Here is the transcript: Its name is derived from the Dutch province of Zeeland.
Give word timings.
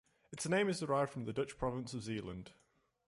Its 0.31 0.49
name 0.49 0.67
is 0.67 0.79
derived 0.79 1.11
from 1.13 1.25
the 1.25 1.31
Dutch 1.31 1.59
province 1.59 1.93
of 1.93 2.01
Zeeland. 2.01 2.53